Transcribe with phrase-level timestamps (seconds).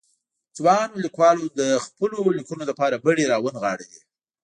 [0.57, 3.99] ځوانو ليکوالو د خپلو ليکنو لپاره بډې را ونغاړلې.